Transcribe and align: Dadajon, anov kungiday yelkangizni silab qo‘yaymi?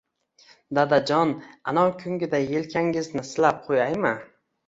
Dadajon, 0.77 1.33
anov 1.73 1.91
kungiday 1.99 2.49
yelkangizni 2.53 3.25
silab 3.33 3.63
qo‘yaymi? 3.69 4.15